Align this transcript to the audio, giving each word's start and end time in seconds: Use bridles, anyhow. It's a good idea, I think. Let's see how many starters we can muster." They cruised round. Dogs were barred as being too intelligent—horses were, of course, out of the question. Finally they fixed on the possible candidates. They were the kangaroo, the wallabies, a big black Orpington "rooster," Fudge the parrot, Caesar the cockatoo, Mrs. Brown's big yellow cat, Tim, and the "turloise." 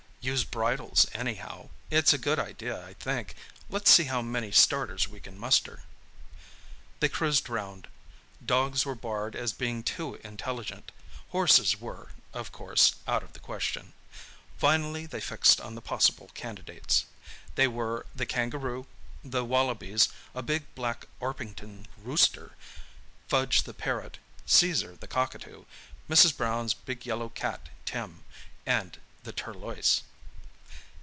Use 0.23 0.43
bridles, 0.43 1.07
anyhow. 1.15 1.69
It's 1.89 2.13
a 2.13 2.19
good 2.19 2.37
idea, 2.37 2.85
I 2.85 2.93
think. 2.93 3.33
Let's 3.69 3.89
see 3.89 4.03
how 4.03 4.21
many 4.21 4.51
starters 4.51 5.07
we 5.07 5.19
can 5.19 5.35
muster." 5.35 5.81
They 6.99 7.09
cruised 7.09 7.49
round. 7.49 7.87
Dogs 8.45 8.85
were 8.85 8.93
barred 8.93 9.35
as 9.35 9.51
being 9.51 9.81
too 9.81 10.17
intelligent—horses 10.23 11.81
were, 11.81 12.11
of 12.35 12.51
course, 12.51 12.97
out 13.07 13.23
of 13.23 13.33
the 13.33 13.39
question. 13.39 13.93
Finally 14.59 15.07
they 15.07 15.19
fixed 15.21 15.59
on 15.59 15.73
the 15.73 15.81
possible 15.81 16.29
candidates. 16.35 17.07
They 17.55 17.67
were 17.67 18.05
the 18.13 18.27
kangaroo, 18.27 18.85
the 19.23 19.43
wallabies, 19.43 20.07
a 20.35 20.43
big 20.43 20.65
black 20.75 21.07
Orpington 21.19 21.87
"rooster," 21.97 22.51
Fudge 23.27 23.63
the 23.63 23.73
parrot, 23.73 24.19
Caesar 24.45 24.95
the 24.97 25.07
cockatoo, 25.07 25.65
Mrs. 26.07 26.37
Brown's 26.37 26.75
big 26.75 27.07
yellow 27.07 27.29
cat, 27.29 27.69
Tim, 27.85 28.23
and 28.67 28.99
the 29.23 29.31
"turloise." 29.33 30.03